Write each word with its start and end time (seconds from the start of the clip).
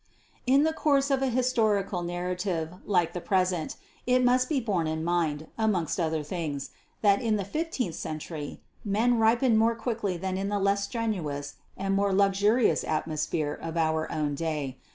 In 0.47 0.63
the 0.63 0.73
course 0.73 1.11
of 1.11 1.21
a 1.21 1.27
historical 1.29 2.01
narrative 2.01 2.73
like 2.87 3.13
the 3.13 3.21
present 3.21 3.75
it 4.07 4.25
must 4.25 4.49
be 4.49 4.59
borne 4.59 4.87
in 4.87 5.03
mind 5.03 5.45
(amongst 5.59 5.99
other 5.99 6.23
things) 6.23 6.71
that 7.03 7.21
in 7.21 7.35
the 7.35 7.45
fifteenth 7.45 7.93
century, 7.93 8.59
men 8.83 9.19
ripened 9.19 9.59
more 9.59 9.75
quickly 9.75 10.17
than 10.17 10.39
in 10.39 10.49
the 10.49 10.57
less 10.57 10.85
strenuous 10.85 11.53
and 11.77 11.93
more 11.93 12.11
luxurious 12.15 12.83
atmosphere 12.83 13.53
of 13.53 13.77
our 13.77 14.11
own 14.11 14.33
day. 14.33 14.77